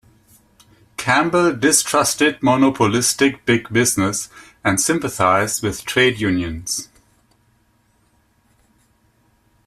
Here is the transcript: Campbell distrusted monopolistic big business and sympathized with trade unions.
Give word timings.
Campbell 0.97 1.55
distrusted 1.55 2.41
monopolistic 2.41 3.45
big 3.45 3.69
business 3.71 4.29
and 4.63 4.81
sympathized 4.81 5.61
with 5.61 5.85
trade 5.85 6.19
unions. 6.19 6.89